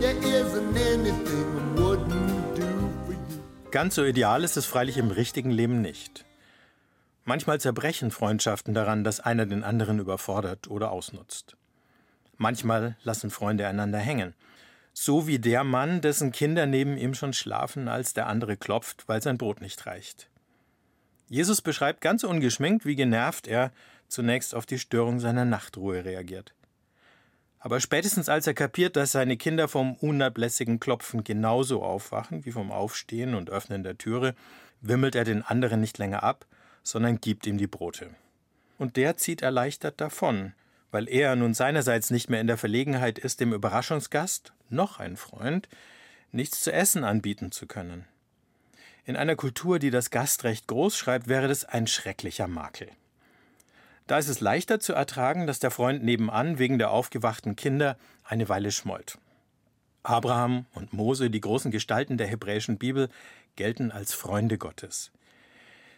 There 0.00 0.16
isn't 0.16 0.76
anything 0.76 1.76
I 1.76 1.80
wouldn't 1.80 2.56
do 2.56 2.64
for 3.04 3.12
you. 3.12 3.70
Ganz 3.70 3.96
so 3.96 4.04
ideal 4.04 4.44
ist 4.44 4.56
es 4.56 4.64
freilich 4.64 4.96
im 4.96 5.10
richtigen 5.10 5.50
Leben 5.50 5.82
nicht. 5.82 6.24
Manchmal 7.26 7.60
zerbrechen 7.60 8.10
Freundschaften 8.10 8.72
daran, 8.72 9.04
dass 9.04 9.20
einer 9.20 9.44
den 9.44 9.62
anderen 9.62 9.98
überfordert 9.98 10.68
oder 10.68 10.90
ausnutzt. 10.90 11.58
Manchmal 12.38 12.96
lassen 13.02 13.28
Freunde 13.28 13.66
einander 13.66 13.98
hängen. 13.98 14.32
So 14.94 15.26
wie 15.26 15.38
der 15.38 15.64
Mann, 15.64 16.00
dessen 16.00 16.32
Kinder 16.32 16.64
neben 16.64 16.96
ihm 16.96 17.12
schon 17.12 17.34
schlafen, 17.34 17.88
als 17.88 18.14
der 18.14 18.26
andere 18.26 18.56
klopft, 18.56 19.06
weil 19.06 19.20
sein 19.20 19.36
Brot 19.36 19.60
nicht 19.60 19.84
reicht. 19.84 20.30
Jesus 21.28 21.60
beschreibt 21.60 22.00
ganz 22.00 22.24
ungeschminkt, 22.24 22.86
wie 22.86 22.96
genervt 22.96 23.46
er 23.46 23.72
zunächst 24.08 24.54
auf 24.54 24.66
die 24.66 24.78
Störung 24.78 25.20
seiner 25.20 25.44
Nachtruhe 25.44 26.04
reagiert. 26.04 26.54
Aber 27.60 27.80
spätestens 27.80 28.28
als 28.28 28.46
er 28.46 28.54
kapiert, 28.54 28.96
dass 28.96 29.12
seine 29.12 29.36
Kinder 29.36 29.68
vom 29.68 29.94
unablässigen 29.96 30.80
Klopfen 30.80 31.24
genauso 31.24 31.82
aufwachen 31.82 32.44
wie 32.44 32.52
vom 32.52 32.70
Aufstehen 32.70 33.34
und 33.34 33.50
Öffnen 33.50 33.82
der 33.82 33.98
Türe, 33.98 34.34
wimmelt 34.80 35.14
er 35.14 35.24
den 35.24 35.42
anderen 35.42 35.80
nicht 35.80 35.98
länger 35.98 36.22
ab, 36.22 36.46
sondern 36.82 37.20
gibt 37.20 37.46
ihm 37.46 37.58
die 37.58 37.66
Brote. 37.66 38.10
Und 38.78 38.96
der 38.96 39.16
zieht 39.16 39.42
erleichtert 39.42 40.00
davon, 40.00 40.54
weil 40.90 41.08
er 41.08 41.34
nun 41.36 41.52
seinerseits 41.52 42.10
nicht 42.10 42.30
mehr 42.30 42.40
in 42.40 42.46
der 42.46 42.56
Verlegenheit 42.56 43.18
ist, 43.18 43.40
dem 43.40 43.52
Überraschungsgast, 43.52 44.52
noch 44.70 45.00
ein 45.00 45.16
Freund, 45.16 45.68
nichts 46.30 46.62
zu 46.62 46.72
essen 46.72 47.04
anbieten 47.04 47.50
zu 47.50 47.66
können. 47.66 48.06
In 49.08 49.16
einer 49.16 49.36
Kultur, 49.36 49.78
die 49.78 49.88
das 49.88 50.10
Gastrecht 50.10 50.66
groß 50.66 50.94
schreibt, 50.94 51.28
wäre 51.28 51.48
das 51.48 51.64
ein 51.64 51.86
schrecklicher 51.86 52.46
Makel. 52.46 52.90
Da 54.06 54.18
ist 54.18 54.28
es 54.28 54.40
leichter 54.40 54.80
zu 54.80 54.92
ertragen, 54.92 55.46
dass 55.46 55.60
der 55.60 55.70
Freund 55.70 56.04
nebenan 56.04 56.58
wegen 56.58 56.76
der 56.76 56.90
aufgewachten 56.90 57.56
Kinder 57.56 57.96
eine 58.22 58.50
Weile 58.50 58.70
schmollt. 58.70 59.16
Abraham 60.02 60.66
und 60.74 60.92
Mose, 60.92 61.30
die 61.30 61.40
großen 61.40 61.70
Gestalten 61.70 62.18
der 62.18 62.26
hebräischen 62.26 62.76
Bibel, 62.76 63.08
gelten 63.56 63.92
als 63.92 64.12
Freunde 64.12 64.58
Gottes. 64.58 65.10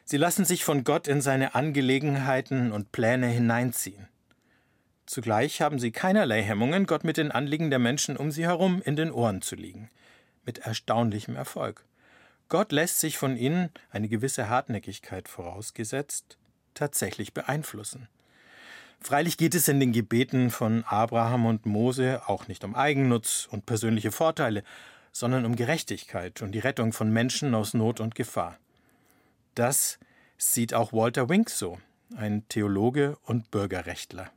Sie 0.04 0.16
lassen 0.16 0.44
sich 0.44 0.62
von 0.62 0.84
Gott 0.84 1.08
in 1.08 1.20
seine 1.20 1.56
Angelegenheiten 1.56 2.70
und 2.70 2.92
Pläne 2.92 3.26
hineinziehen. 3.26 4.06
Zugleich 5.06 5.60
haben 5.60 5.80
sie 5.80 5.90
keinerlei 5.90 6.44
Hemmungen, 6.44 6.86
Gott 6.86 7.02
mit 7.02 7.16
den 7.16 7.32
Anliegen 7.32 7.70
der 7.70 7.80
Menschen 7.80 8.16
um 8.16 8.30
sie 8.30 8.44
herum 8.44 8.80
in 8.84 8.94
den 8.94 9.10
Ohren 9.10 9.42
zu 9.42 9.56
liegen. 9.56 9.90
Mit 10.46 10.58
erstaunlichem 10.58 11.34
Erfolg. 11.34 11.84
Gott 12.50 12.72
lässt 12.72 12.98
sich 12.98 13.16
von 13.16 13.36
ihnen, 13.36 13.70
eine 13.90 14.08
gewisse 14.08 14.48
Hartnäckigkeit 14.48 15.28
vorausgesetzt, 15.28 16.36
tatsächlich 16.74 17.32
beeinflussen. 17.32 18.08
Freilich 19.00 19.38
geht 19.38 19.54
es 19.54 19.68
in 19.68 19.78
den 19.78 19.92
Gebeten 19.92 20.50
von 20.50 20.82
Abraham 20.84 21.46
und 21.46 21.64
Mose 21.64 22.22
auch 22.26 22.48
nicht 22.48 22.64
um 22.64 22.74
Eigennutz 22.74 23.48
und 23.50 23.66
persönliche 23.66 24.10
Vorteile, 24.10 24.64
sondern 25.12 25.46
um 25.46 25.54
Gerechtigkeit 25.54 26.42
und 26.42 26.50
die 26.50 26.58
Rettung 26.58 26.92
von 26.92 27.12
Menschen 27.12 27.54
aus 27.54 27.72
Not 27.72 28.00
und 28.00 28.16
Gefahr. 28.16 28.58
Das 29.54 30.00
sieht 30.36 30.74
auch 30.74 30.92
Walter 30.92 31.28
Wink 31.28 31.50
so, 31.50 31.78
ein 32.16 32.48
Theologe 32.48 33.16
und 33.22 33.52
Bürgerrechtler. 33.52 34.28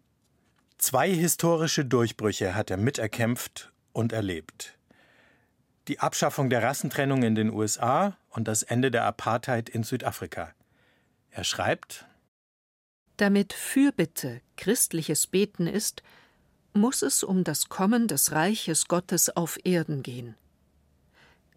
Zwei 0.78 1.12
historische 1.12 1.84
Durchbrüche 1.84 2.54
hat 2.54 2.70
er 2.70 2.78
miterkämpft 2.78 3.72
und 3.92 4.14
erlebt. 4.14 4.78
Die 5.90 6.00
Abschaffung 6.00 6.50
der 6.50 6.64
Rassentrennung 6.64 7.24
in 7.24 7.36
den 7.36 7.52
USA 7.52 8.18
und 8.30 8.48
das 8.48 8.64
Ende 8.64 8.90
der 8.90 9.04
Apartheid 9.04 9.68
in 9.68 9.84
Südafrika. 9.84 10.54
Er 11.30 11.44
schreibt 11.44 12.06
Damit 13.18 13.52
Fürbitte 13.52 14.42
christliches 14.56 15.28
Beten 15.28 15.68
ist, 15.68 16.02
muss 16.74 17.02
es 17.02 17.24
um 17.24 17.44
das 17.44 17.68
Kommen 17.68 18.08
des 18.08 18.32
Reiches 18.32 18.88
Gottes 18.88 19.36
auf 19.36 19.60
Erden 19.64 20.04
gehen. 20.04 20.36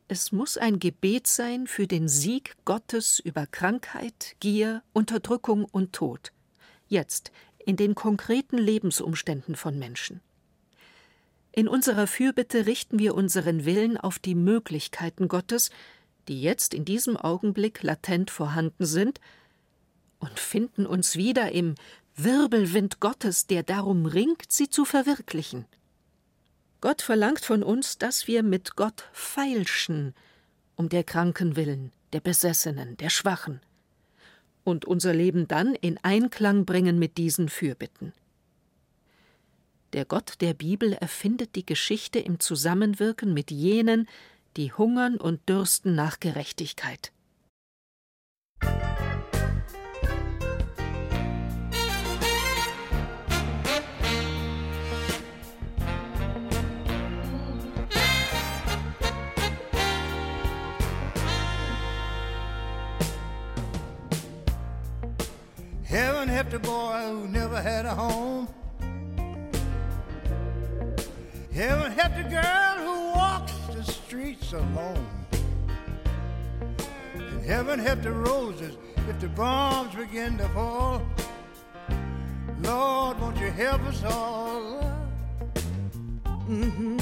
Es 0.09 0.33
muss 0.33 0.57
ein 0.57 0.79
Gebet 0.79 1.27
sein 1.27 1.67
für 1.67 1.87
den 1.87 2.09
Sieg 2.09 2.55
Gottes 2.65 3.21
über 3.21 3.47
Krankheit, 3.47 4.37
Gier, 4.41 4.83
Unterdrückung 4.93 5.65
und 5.65 5.93
Tod. 5.93 6.33
Jetzt, 6.89 7.33
in 7.59 7.77
den 7.77 7.95
konkreten 7.95 8.59
Lebensumständen 8.59 9.57
von 9.57 9.79
Menschen. 9.79 10.21
In 11.59 11.69
unserer 11.69 12.07
Fürbitte 12.07 12.67
richten 12.67 12.99
wir 12.99 13.15
unseren 13.15 13.65
Willen 13.65 13.97
auf 13.97 14.19
die 14.19 14.35
Möglichkeiten 14.35 15.27
Gottes, 15.27 15.71
die 16.29 16.43
jetzt 16.43 16.75
in 16.75 16.85
diesem 16.85 17.17
Augenblick 17.17 17.83
latent 17.83 18.31
vorhanden 18.31 18.85
sind, 18.85 19.23
und 20.19 20.39
finden 20.39 20.85
uns 20.85 21.17
wieder 21.17 21.53
im 21.53 21.75
Wirbelwind 22.15 23.01
Gottes, 23.01 23.47
der 23.47 23.63
darum 23.63 24.05
ringt, 24.05 24.53
sie 24.53 24.69
zu 24.69 24.85
verwirklichen. 24.85 25.65
Gott 26.83 27.01
verlangt 27.01 27.47
von 27.47 27.63
uns, 27.63 27.97
dass 27.97 28.27
wir 28.27 28.43
mit 28.43 28.77
Gott 28.77 29.09
feilschen, 29.15 30.15
um 30.75 30.91
der 30.91 31.05
Kranken 31.05 31.57
willen, 31.57 31.91
der 32.13 32.21
Besessenen, 32.21 32.99
der 32.99 33.09
Schwachen, 33.09 33.63
und 34.63 34.85
unser 34.85 35.15
Leben 35.15 35.49
dann 35.49 35.75
in 35.75 35.97
Einklang 36.03 36.67
bringen 36.67 36.99
mit 36.99 37.17
diesen 37.17 37.49
Fürbitten. 37.49 38.13
Der 39.97 40.05
Gott 40.05 40.43
der 40.43 40.53
Bibel 40.53 40.93
erfindet 40.93 41.57
die 41.57 41.65
Geschichte 41.65 42.19
im 42.19 42.39
Zusammenwirken 42.39 43.33
mit 43.33 43.51
jenen, 43.51 44.07
die 44.59 44.71
hungern 44.71 45.17
und 45.17 45.49
dürsten 45.49 45.95
nach 45.95 46.21
Gerechtigkeit. 46.21 47.13
Heaven 65.85 66.29
helped 66.29 66.53
a 66.53 66.59
boy 66.59 67.15
who 67.15 67.27
never 67.29 67.63
had 67.63 67.87
a 67.87 67.95
home. 67.95 68.47
Heaven 71.57 71.91
helped 71.91 72.17
the 72.17 72.23
girl 72.25 72.77
who 72.85 73.17
walks 73.17 73.55
the 73.73 73.83
streets 73.83 74.53
alone. 74.53 75.07
And 77.15 77.43
heaven 77.47 77.79
helped 77.79 78.03
the 78.03 78.13
roses 78.13 78.77
if 79.09 79.19
the 79.21 79.29
bombs 79.29 79.95
begin 79.95 80.37
to 80.37 80.47
fall. 80.51 81.01
Lord, 82.61 83.19
won't 83.19 83.39
you 83.39 83.51
help 83.51 83.81
us 83.85 84.05
all? 84.05 84.83
Mm-hmm. 86.47 86.99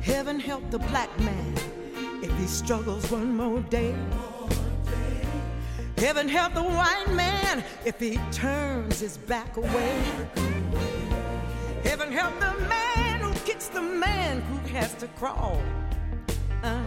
Heaven 0.00 0.38
help 0.38 0.70
the 0.70 0.78
black 0.78 1.10
man 1.18 1.54
if 2.22 2.30
he 2.38 2.46
struggles 2.46 3.10
one 3.10 3.36
more 3.36 3.58
day. 3.62 3.96
Heaven 5.96 6.28
help 6.28 6.54
the 6.54 6.62
white 6.62 7.12
man 7.14 7.64
if 7.84 7.98
he 7.98 8.16
turns 8.30 9.00
his 9.00 9.18
back 9.18 9.56
away. 9.56 10.04
Heaven 11.82 12.12
help 12.12 12.38
the 12.38 12.67
the 13.70 13.80
man 13.80 14.42
who 14.42 14.58
has 14.76 14.94
to 14.96 15.06
crawl. 15.18 15.60
Uh, 16.62 16.82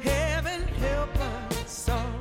heaven 0.00 0.62
help 0.80 1.14
us 1.62 1.88
all. 1.88 2.20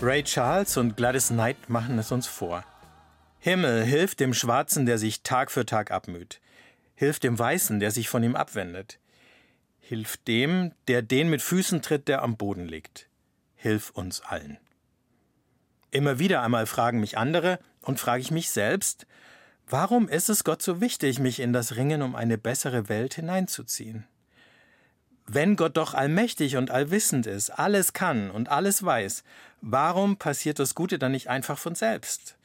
Ray 0.00 0.22
Charles 0.22 0.76
und 0.76 0.96
Gladys 0.96 1.28
Knight 1.28 1.68
machen 1.68 1.98
es 1.98 2.12
uns 2.12 2.26
vor. 2.26 2.64
Himmel, 3.38 3.84
hilf 3.84 4.14
dem 4.14 4.34
Schwarzen, 4.34 4.86
der 4.86 4.98
sich 4.98 5.22
Tag 5.22 5.50
für 5.50 5.66
Tag 5.66 5.90
abmüht. 5.90 6.40
Hilf 6.94 7.18
dem 7.18 7.38
Weißen, 7.38 7.80
der 7.80 7.90
sich 7.90 8.08
von 8.08 8.22
ihm 8.22 8.36
abwendet. 8.36 8.98
Hilf 9.78 10.18
dem, 10.18 10.72
der 10.88 11.02
den 11.02 11.30
mit 11.30 11.42
Füßen 11.42 11.82
tritt, 11.82 12.08
der 12.08 12.22
am 12.22 12.36
Boden 12.36 12.66
liegt. 12.66 13.08
Hilf 13.56 13.90
uns 13.90 14.20
allen. 14.20 14.58
Immer 15.90 16.18
wieder 16.18 16.42
einmal 16.42 16.66
fragen 16.66 17.00
mich 17.00 17.18
andere 17.18 17.58
und 17.82 17.98
frage 17.98 18.22
ich 18.22 18.30
mich 18.30 18.50
selbst, 18.50 19.06
warum 19.70 20.08
ist 20.08 20.28
es 20.28 20.44
Gott 20.44 20.62
so 20.62 20.80
wichtig, 20.80 21.18
mich 21.18 21.40
in 21.40 21.52
das 21.52 21.76
Ringen 21.76 22.02
um 22.02 22.14
eine 22.14 22.38
bessere 22.38 22.88
Welt 22.88 23.14
hineinzuziehen? 23.14 24.06
Wenn 25.26 25.56
Gott 25.56 25.76
doch 25.76 25.94
allmächtig 25.94 26.56
und 26.56 26.70
allwissend 26.70 27.26
ist, 27.26 27.50
alles 27.50 27.92
kann 27.92 28.30
und 28.30 28.48
alles 28.48 28.84
weiß, 28.84 29.22
warum 29.60 30.16
passiert 30.16 30.58
das 30.58 30.74
Gute 30.74 30.98
dann 30.98 31.12
nicht 31.12 31.28
einfach 31.28 31.58
von 31.58 31.74
selbst? 31.74 32.36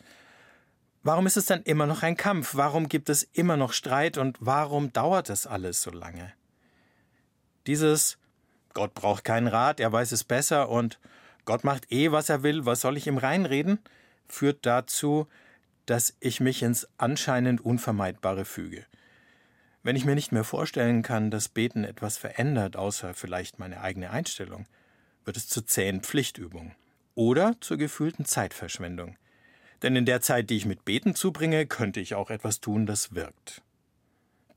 Warum 1.02 1.26
ist 1.28 1.38
es 1.38 1.46
dann 1.46 1.64
immer 1.64 1.88
noch 1.88 2.04
ein 2.04 2.18
Kampf? 2.18 2.56
Warum 2.56 2.90
gibt 2.90 3.10
es 3.10 3.24
immer 3.24 3.58
noch 3.58 3.74
Streit 3.74 4.18
und 4.18 4.38
warum 4.40 4.94
dauert 4.94 5.30
es 5.30 5.48
alles 5.48 5.82
so 5.82 5.92
lange? 5.92 6.34
Dieses 7.68 8.18
Gott 8.76 8.94
braucht 8.94 9.24
keinen 9.24 9.48
Rat, 9.48 9.80
er 9.80 9.92
weiß 9.92 10.12
es 10.12 10.24
besser 10.24 10.70
und 10.70 11.00
Gott 11.46 11.64
macht 11.64 11.92
eh, 11.92 12.12
was 12.12 12.30
er 12.30 12.44
will, 12.44 12.66
was 12.66 12.82
soll 12.82 12.98
ich 12.98 13.08
ihm 13.08 13.18
reinreden, 13.18 13.80
führt 14.28 14.66
dazu, 14.66 15.28
dass 15.86 16.16
ich 16.20 16.40
mich 16.40 16.64
ins 16.64 16.88
anscheinend 16.98 17.62
Unvermeidbare 17.62 18.46
füge. 18.46 18.86
Wenn 19.84 19.96
ich 19.96 20.06
mir 20.06 20.16
nicht 20.16 20.32
mehr 20.32 20.44
vorstellen 20.44 21.04
kann, 21.04 21.30
dass 21.30 21.50
Beten 21.50 21.84
etwas 21.84 22.18
verändert, 22.18 22.76
außer 22.76 23.14
vielleicht 23.14 23.60
meine 23.60 23.82
eigene 23.82 24.10
Einstellung, 24.10 24.66
wird 25.26 25.38
es 25.38 25.48
zur 25.48 25.66
zähen 25.66 26.02
Pflichtübung 26.02 26.74
oder 27.14 27.56
zur 27.62 27.78
gefühlten 27.78 28.26
Zeitverschwendung. 28.26 29.18
Denn 29.82 29.96
in 29.96 30.06
der 30.06 30.22
Zeit, 30.22 30.50
die 30.50 30.58
ich 30.58 30.66
mit 30.66 30.86
Beten 30.86 31.16
zubringe, 31.16 31.68
könnte 31.68 32.00
ich 32.00 32.16
auch 32.16 32.30
etwas 32.30 32.62
tun, 32.62 32.86
das 32.86 33.14
wirkt. 33.14 33.62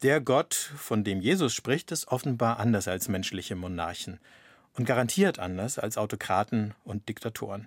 Der 0.02 0.20
Gott, 0.20 0.54
von 0.54 1.02
dem 1.02 1.20
Jesus 1.20 1.54
spricht, 1.54 1.90
ist 1.90 2.08
offenbar 2.08 2.60
anders 2.60 2.86
als 2.86 3.08
menschliche 3.08 3.56
Monarchen 3.56 4.20
und 4.74 4.84
garantiert 4.84 5.38
anders 5.38 5.78
als 5.78 5.98
Autokraten 5.98 6.72
und 6.84 7.08
Diktatoren. 7.08 7.66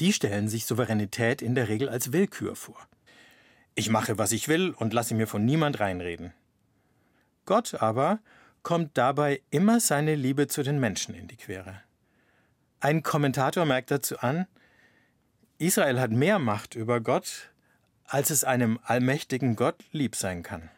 Die 0.00 0.12
stellen 0.12 0.48
sich 0.48 0.66
Souveränität 0.66 1.40
in 1.40 1.54
der 1.54 1.68
Regel 1.68 1.88
als 1.88 2.12
Willkür 2.12 2.54
vor. 2.54 2.78
Ich 3.74 3.90
mache, 3.90 4.18
was 4.18 4.32
ich 4.32 4.48
will 4.48 4.70
und 4.70 4.92
lasse 4.92 5.14
mir 5.14 5.26
von 5.26 5.44
niemand 5.44 5.80
reinreden. 5.80 6.32
Gott 7.44 7.74
aber 7.74 8.20
kommt 8.62 8.98
dabei 8.98 9.42
immer 9.50 9.80
seine 9.80 10.14
Liebe 10.14 10.48
zu 10.48 10.62
den 10.62 10.80
Menschen 10.80 11.14
in 11.14 11.28
die 11.28 11.36
Quere. 11.36 11.80
Ein 12.80 13.02
Kommentator 13.02 13.64
merkt 13.64 13.90
dazu 13.90 14.18
an, 14.18 14.46
Israel 15.58 16.00
hat 16.00 16.10
mehr 16.10 16.38
Macht 16.38 16.74
über 16.74 17.00
Gott, 17.00 17.50
als 18.04 18.30
es 18.30 18.44
einem 18.44 18.78
allmächtigen 18.82 19.56
Gott 19.56 19.84
lieb 19.92 20.16
sein 20.16 20.42
kann. 20.42 20.70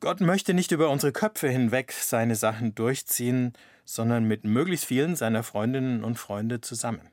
Gott 0.00 0.20
möchte 0.20 0.54
nicht 0.54 0.72
über 0.72 0.90
unsere 0.90 1.12
Köpfe 1.12 1.48
hinweg 1.48 1.92
seine 1.92 2.36
Sachen 2.36 2.74
durchziehen, 2.74 3.52
sondern 3.84 4.24
mit 4.24 4.44
möglichst 4.44 4.86
vielen 4.86 5.16
seiner 5.16 5.42
Freundinnen 5.42 6.04
und 6.04 6.18
Freunde 6.18 6.60
zusammen. 6.60 7.10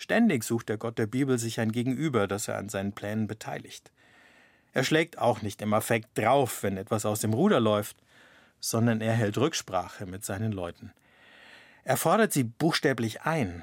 Ständig 0.00 0.44
sucht 0.44 0.70
der 0.70 0.78
Gott 0.78 0.96
der 0.96 1.06
Bibel 1.06 1.38
sich 1.38 1.60
ein 1.60 1.72
Gegenüber, 1.72 2.26
das 2.26 2.48
er 2.48 2.56
an 2.56 2.70
seinen 2.70 2.94
Plänen 2.94 3.26
beteiligt. 3.26 3.92
Er 4.72 4.82
schlägt 4.82 5.18
auch 5.18 5.42
nicht 5.42 5.60
im 5.60 5.74
Affekt 5.74 6.16
drauf, 6.16 6.62
wenn 6.62 6.78
etwas 6.78 7.04
aus 7.04 7.20
dem 7.20 7.34
Ruder 7.34 7.60
läuft, 7.60 7.98
sondern 8.60 9.02
er 9.02 9.12
hält 9.12 9.36
Rücksprache 9.36 10.06
mit 10.06 10.24
seinen 10.24 10.52
Leuten. 10.52 10.94
Er 11.84 11.98
fordert 11.98 12.32
sie 12.32 12.44
buchstäblich 12.44 13.22
ein, 13.22 13.62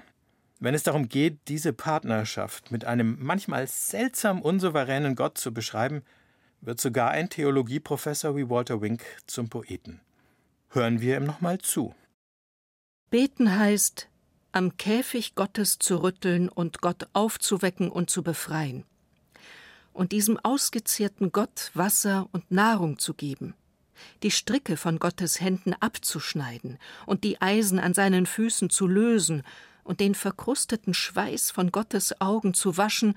wenn 0.60 0.76
es 0.76 0.84
darum 0.84 1.10
geht, 1.10 1.40
diese 1.48 1.74
Partnerschaft 1.74 2.72
mit 2.72 2.86
einem 2.86 3.18
manchmal 3.20 3.66
seltsam 3.66 4.44
unsouveränen 4.44 5.16
Gott 5.16 5.40
zu 5.40 5.52
beschreiben, 5.52 6.04
wird 6.62 6.80
sogar 6.80 7.10
ein 7.10 7.32
Theologieprofessor 7.32 8.36
wie 8.36 8.48
Walter 8.48 8.80
Wink 8.80 9.04
zum 9.26 9.50
Poeten. 9.50 10.02
Hören 10.70 11.02
wir 11.02 11.18
ihm 11.18 11.26
nochmal 11.26 11.58
zu. 11.58 11.96
Beten 13.10 13.58
heißt, 13.58 14.08
am 14.58 14.76
Käfig 14.76 15.36
Gottes 15.36 15.78
zu 15.78 16.02
rütteln 16.02 16.50
und 16.50 16.82
Gott 16.82 17.08
aufzuwecken 17.14 17.92
und 17.92 18.10
zu 18.10 18.24
befreien. 18.24 18.86
Und 19.94 20.12
diesem 20.12 20.40
ausgezehrten 20.40 21.32
Gott 21.32 21.70
Wasser 21.76 22.28
und 22.32 22.50
Nahrung 22.50 22.98
zu 22.98 23.14
geben. 23.14 23.54
Die 24.24 24.32
Stricke 24.32 24.76
von 24.76 24.98
Gottes 24.98 25.42
Händen 25.42 25.74
abzuschneiden 25.74 26.80
und 27.06 27.24
die 27.24 27.40
Eisen 27.40 27.78
an 27.78 27.94
seinen 27.94 28.26
Füßen 28.26 28.72
zu 28.72 28.88
lösen 28.88 29.44
und 29.84 30.00
den 30.00 30.16
verkrusteten 30.16 30.96
Schweiß 30.96 31.52
von 31.52 31.72
Gottes 31.72 32.20
Augen 32.20 32.56
zu 32.56 32.78
waschen 32.78 33.16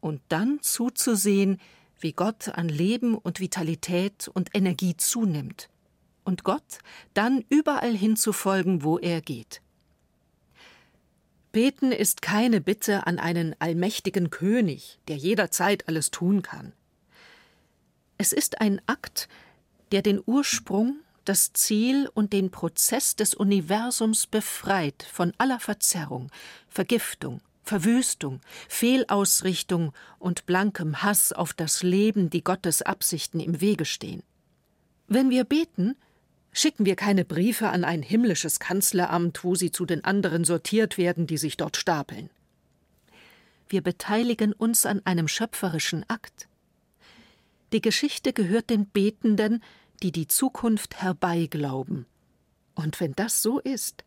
und 0.00 0.20
dann 0.30 0.60
zuzusehen, 0.62 1.60
wie 2.00 2.12
Gott 2.12 2.48
an 2.48 2.68
Leben 2.68 3.14
und 3.14 3.38
Vitalität 3.38 4.26
und 4.34 4.50
Energie 4.52 4.96
zunimmt 4.96 5.68
und 6.24 6.42
Gott 6.42 6.78
dann 7.14 7.44
überall 7.50 7.94
hinzufolgen, 7.96 8.82
wo 8.82 8.98
er 8.98 9.20
geht. 9.20 9.62
Beten 11.52 11.92
ist 11.92 12.22
keine 12.22 12.62
Bitte 12.62 13.06
an 13.06 13.18
einen 13.18 13.54
allmächtigen 13.58 14.30
König, 14.30 14.98
der 15.06 15.16
jederzeit 15.16 15.86
alles 15.86 16.10
tun 16.10 16.42
kann. 16.42 16.72
Es 18.16 18.32
ist 18.32 18.60
ein 18.60 18.80
Akt, 18.86 19.28
der 19.92 20.00
den 20.00 20.22
Ursprung, 20.24 20.96
das 21.24 21.52
Ziel 21.52 22.10
und 22.14 22.32
den 22.32 22.50
Prozess 22.50 23.16
des 23.16 23.34
Universums 23.34 24.26
befreit 24.26 25.06
von 25.12 25.34
aller 25.38 25.60
Verzerrung, 25.60 26.30
Vergiftung, 26.68 27.42
Verwüstung, 27.62 28.40
Fehlausrichtung 28.68 29.92
und 30.18 30.46
blankem 30.46 31.02
Hass 31.02 31.32
auf 31.32 31.52
das 31.52 31.82
Leben, 31.82 32.30
die 32.30 32.42
Gottes 32.42 32.82
Absichten 32.82 33.40
im 33.40 33.60
Wege 33.60 33.84
stehen. 33.84 34.22
Wenn 35.06 35.30
wir 35.30 35.44
beten, 35.44 35.96
Schicken 36.52 36.84
wir 36.84 36.96
keine 36.96 37.24
Briefe 37.24 37.70
an 37.70 37.82
ein 37.82 38.02
himmlisches 38.02 38.60
Kanzleramt, 38.60 39.42
wo 39.42 39.54
sie 39.54 39.70
zu 39.70 39.86
den 39.86 40.04
anderen 40.04 40.44
sortiert 40.44 40.98
werden, 40.98 41.26
die 41.26 41.38
sich 41.38 41.56
dort 41.56 41.78
stapeln. 41.78 42.28
Wir 43.68 43.80
beteiligen 43.80 44.52
uns 44.52 44.84
an 44.84 45.00
einem 45.06 45.28
schöpferischen 45.28 46.04
Akt. 46.08 46.48
Die 47.72 47.80
Geschichte 47.80 48.34
gehört 48.34 48.68
den 48.68 48.84
Betenden, 48.84 49.62
die 50.02 50.12
die 50.12 50.28
Zukunft 50.28 51.00
herbeiglauben. 51.00 52.04
Und 52.74 53.00
wenn 53.00 53.12
das 53.12 53.40
so 53.40 53.58
ist, 53.58 54.04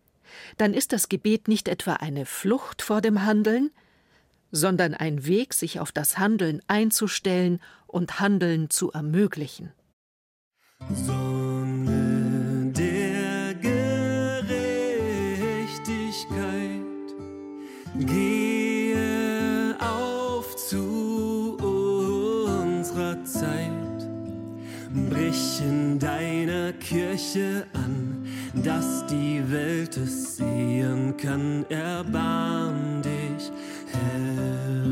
dann 0.58 0.75
ist 0.75 0.93
das 0.93 1.10
Gebet 1.10 1.47
nicht 1.47 1.67
etwa 1.67 1.93
eine 1.93 2.27
Flucht 2.27 2.84
vor 2.84 3.01
dem 3.01 3.23
Handeln, 3.25 3.71
sondern 4.51 4.93
ein 4.93 5.25
Weg, 5.25 5.55
sich 5.55 5.79
auf 5.79 5.91
das 5.91 6.19
Handeln 6.19 6.62
einzustellen 6.67 7.60
und 7.88 8.19
Handeln 8.19 8.69
zu 8.69 8.91
ermöglichen. 8.91 9.71
Sonne 10.93 11.35
Kirche 26.88 27.65
an, 27.74 28.28
dass 28.63 29.08
die 29.08 29.41
Welt 29.50 29.98
es 29.98 30.38
sehen 30.38 31.17
kann, 31.17 31.65
erbarm 31.67 33.02
dich, 33.02 33.52
Herr. 33.91 34.86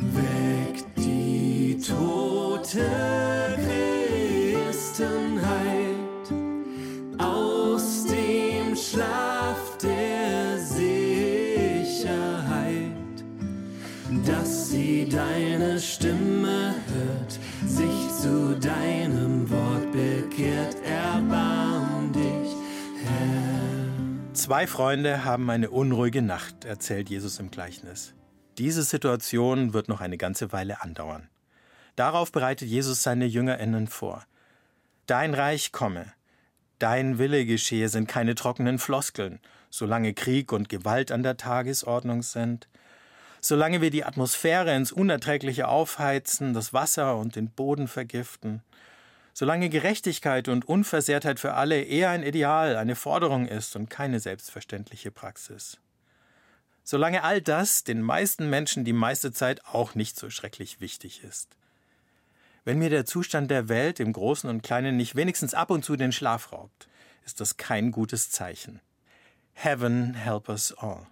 Weg 0.00 0.84
die 0.98 1.78
tote 1.78 3.21
Zwei 24.52 24.66
Freunde 24.66 25.24
haben 25.24 25.48
eine 25.48 25.70
unruhige 25.70 26.20
Nacht, 26.20 26.66
erzählt 26.66 27.08
Jesus 27.08 27.38
im 27.38 27.50
Gleichnis. 27.50 28.12
Diese 28.58 28.82
Situation 28.82 29.72
wird 29.72 29.88
noch 29.88 30.02
eine 30.02 30.18
ganze 30.18 30.52
Weile 30.52 30.82
andauern. 30.82 31.30
Darauf 31.96 32.32
bereitet 32.32 32.68
Jesus 32.68 33.02
seine 33.02 33.24
Jüngerinnen 33.24 33.86
vor. 33.86 34.26
Dein 35.06 35.32
Reich 35.32 35.72
komme, 35.72 36.04
dein 36.78 37.16
Wille 37.16 37.46
geschehe 37.46 37.88
sind 37.88 38.08
keine 38.08 38.34
trockenen 38.34 38.78
Floskeln, 38.78 39.40
solange 39.70 40.12
Krieg 40.12 40.52
und 40.52 40.68
Gewalt 40.68 41.12
an 41.12 41.22
der 41.22 41.38
Tagesordnung 41.38 42.20
sind, 42.20 42.68
solange 43.40 43.80
wir 43.80 43.88
die 43.90 44.04
Atmosphäre 44.04 44.76
ins 44.76 44.92
Unerträgliche 44.92 45.66
aufheizen, 45.66 46.52
das 46.52 46.74
Wasser 46.74 47.16
und 47.16 47.36
den 47.36 47.48
Boden 47.48 47.88
vergiften, 47.88 48.62
solange 49.32 49.68
Gerechtigkeit 49.68 50.48
und 50.48 50.66
Unversehrtheit 50.66 51.40
für 51.40 51.54
alle 51.54 51.82
eher 51.82 52.10
ein 52.10 52.22
Ideal, 52.22 52.76
eine 52.76 52.96
Forderung 52.96 53.46
ist 53.46 53.76
und 53.76 53.88
keine 53.88 54.20
selbstverständliche 54.20 55.10
Praxis. 55.10 55.78
Solange 56.84 57.22
all 57.22 57.40
das 57.40 57.84
den 57.84 58.02
meisten 58.02 58.50
Menschen 58.50 58.84
die 58.84 58.92
meiste 58.92 59.32
Zeit 59.32 59.64
auch 59.64 59.94
nicht 59.94 60.18
so 60.18 60.30
schrecklich 60.30 60.80
wichtig 60.80 61.22
ist. 61.22 61.56
Wenn 62.64 62.78
mir 62.78 62.90
der 62.90 63.06
Zustand 63.06 63.50
der 63.50 63.68
Welt 63.68 64.00
im 64.00 64.12
Großen 64.12 64.48
und 64.48 64.62
Kleinen 64.62 64.96
nicht 64.96 65.16
wenigstens 65.16 65.54
ab 65.54 65.70
und 65.70 65.84
zu 65.84 65.96
den 65.96 66.12
Schlaf 66.12 66.52
raubt, 66.52 66.88
ist 67.24 67.40
das 67.40 67.56
kein 67.56 67.92
gutes 67.92 68.30
Zeichen. 68.30 68.80
Heaven 69.54 70.14
help 70.14 70.48
us 70.48 70.72
all. 70.78 71.06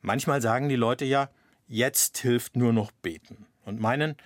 Manchmal 0.00 0.40
sagen 0.40 0.68
die 0.68 0.76
Leute 0.76 1.04
ja, 1.04 1.30
jetzt 1.66 2.18
hilft 2.18 2.56
nur 2.56 2.72
noch 2.72 2.90
beten 2.90 3.46
und 3.64 3.80
meinen, 3.80 4.16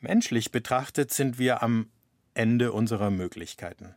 menschlich 0.00 0.52
betrachtet 0.52 1.12
sind 1.12 1.38
wir 1.38 1.62
am 1.62 1.90
Ende 2.34 2.72
unserer 2.72 3.10
Möglichkeiten. 3.10 3.94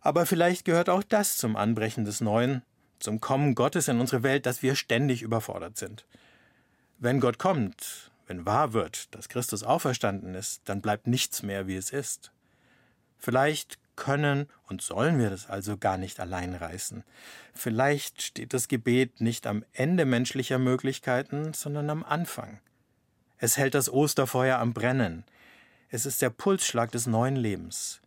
Aber 0.00 0.26
vielleicht 0.26 0.64
gehört 0.64 0.88
auch 0.88 1.02
das 1.02 1.36
zum 1.36 1.56
Anbrechen 1.56 2.04
des 2.04 2.20
Neuen, 2.20 2.62
zum 2.98 3.20
Kommen 3.20 3.54
Gottes 3.54 3.88
in 3.88 4.00
unsere 4.00 4.22
Welt, 4.22 4.46
dass 4.46 4.62
wir 4.62 4.74
ständig 4.74 5.22
überfordert 5.22 5.76
sind. 5.76 6.06
Wenn 6.98 7.20
Gott 7.20 7.38
kommt, 7.38 8.10
wenn 8.26 8.46
wahr 8.46 8.72
wird, 8.72 9.14
dass 9.14 9.28
Christus 9.28 9.62
auferstanden 9.62 10.34
ist, 10.34 10.62
dann 10.66 10.80
bleibt 10.80 11.06
nichts 11.06 11.42
mehr, 11.42 11.66
wie 11.66 11.76
es 11.76 11.90
ist. 11.90 12.32
Vielleicht 13.18 13.78
können 13.96 14.48
und 14.68 14.82
sollen 14.82 15.18
wir 15.18 15.30
das 15.30 15.48
also 15.48 15.76
gar 15.76 15.98
nicht 15.98 16.18
allein 16.18 16.54
reißen. 16.54 17.04
Vielleicht 17.52 18.22
steht 18.22 18.54
das 18.54 18.68
Gebet 18.68 19.20
nicht 19.20 19.46
am 19.46 19.64
Ende 19.72 20.04
menschlicher 20.04 20.58
Möglichkeiten, 20.58 21.52
sondern 21.52 21.90
am 21.90 22.02
Anfang. 22.02 22.60
Es 23.38 23.58
hält 23.58 23.74
das 23.74 23.92
Osterfeuer 23.92 24.58
am 24.58 24.72
Brennen. 24.72 25.24
Es 25.94 26.06
ist 26.06 26.22
der 26.22 26.30
Pulsschlag 26.30 26.90
des 26.90 27.06
neuen 27.06 27.36
Lebens. 27.36 28.00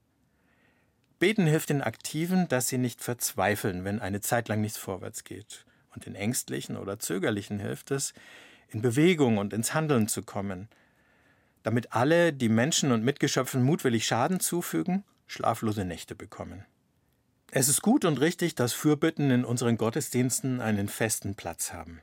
Beten 1.20 1.46
hilft 1.46 1.70
den 1.70 1.84
Aktiven, 1.84 2.48
dass 2.48 2.68
sie 2.68 2.80
nicht 2.80 3.00
verzweifeln, 3.00 3.84
wenn 3.84 4.00
eine 4.00 4.22
Zeit 4.22 4.48
lang 4.48 4.60
nichts 4.60 4.80
vorwärts 4.80 5.24
geht. 5.24 5.68
Und 5.94 6.08
den 6.08 6.16
Ängstlichen 6.16 6.78
oder 6.78 6.98
Zögerlichen 6.98 7.60
hilft 7.60 7.92
es, 7.92 8.16
in 8.70 8.82
Bewegung 8.82 9.38
und 9.38 9.54
ins 9.54 9.76
Handeln 9.76 10.08
zu 10.08 10.24
kommen, 10.24 10.68
damit 11.62 11.94
alle, 11.94 12.34
die 12.34 12.50
Menschen 12.50 12.92
und 12.92 13.04
Mitgeschöpfen 13.04 13.62
mutwillig 13.62 14.08
Schaden 14.08 14.40
zufügen, 14.40 15.04
schlaflose 15.28 15.86
Nächte 15.86 16.16
bekommen. 16.16 16.66
Es 17.52 17.70
ist 17.70 17.84
gut 17.84 18.04
und 18.04 18.20
richtig, 18.20 18.56
dass 18.56 18.74
Fürbitten 18.74 19.30
in 19.30 19.46
unseren 19.46 19.78
Gottesdiensten 19.78 20.60
einen 20.60 20.88
festen 20.88 21.36
Platz 21.36 21.72
haben. 21.72 22.02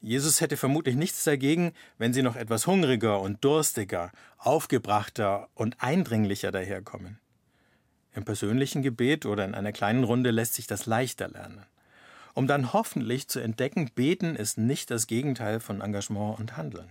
Jesus 0.00 0.40
hätte 0.40 0.56
vermutlich 0.56 0.96
nichts 0.96 1.24
dagegen, 1.24 1.72
wenn 1.98 2.12
sie 2.12 2.22
noch 2.22 2.36
etwas 2.36 2.66
hungriger 2.66 3.20
und 3.20 3.44
durstiger, 3.44 4.12
aufgebrachter 4.38 5.48
und 5.54 5.76
eindringlicher 5.80 6.52
daherkommen. 6.52 7.18
Im 8.14 8.24
persönlichen 8.24 8.82
Gebet 8.82 9.26
oder 9.26 9.44
in 9.44 9.54
einer 9.54 9.72
kleinen 9.72 10.04
Runde 10.04 10.30
lässt 10.30 10.54
sich 10.54 10.66
das 10.66 10.86
leichter 10.86 11.28
lernen. 11.28 11.66
Um 12.34 12.46
dann 12.46 12.72
hoffentlich 12.72 13.28
zu 13.28 13.40
entdecken, 13.40 13.90
beten 13.94 14.36
ist 14.36 14.58
nicht 14.58 14.90
das 14.90 15.06
Gegenteil 15.06 15.60
von 15.60 15.80
Engagement 15.80 16.38
und 16.38 16.56
Handeln. 16.56 16.88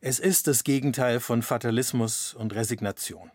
Es 0.00 0.18
ist 0.18 0.46
das 0.46 0.64
Gegenteil 0.64 1.20
von 1.20 1.42
Fatalismus 1.42 2.34
und 2.34 2.54
Resignation. 2.54 3.30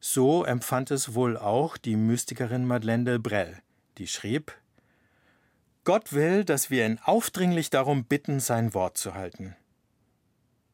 So 0.00 0.44
empfand 0.44 0.90
es 0.90 1.14
wohl 1.14 1.36
auch 1.36 1.76
die 1.76 1.96
Mystikerin 1.96 2.64
Madeleine 2.64 3.04
Delbrel, 3.04 3.58
die 3.98 4.06
schrieb 4.06 4.54
Gott 5.84 6.12
will, 6.12 6.44
dass 6.44 6.70
wir 6.70 6.86
ihn 6.86 6.98
aufdringlich 7.04 7.70
darum 7.70 8.04
bitten, 8.04 8.40
sein 8.40 8.74
Wort 8.74 8.98
zu 8.98 9.14
halten. 9.14 9.56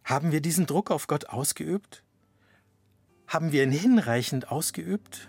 Haben 0.05 0.33
wir 0.33 0.41
diesen 0.41 0.67
Druck 0.67 0.91
auf 0.91 1.07
Gott 1.07 1.29
ausgeübt? 1.29 2.03
Haben 3.29 3.53
wir 3.53 3.63
ihn 3.63 3.73
hinreichend 3.73 4.51
ausgeübt? 4.51 5.29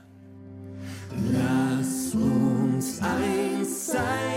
Lass 1.32 2.13
uns 2.13 3.02
eins 3.02 3.88
sein, 3.88 4.37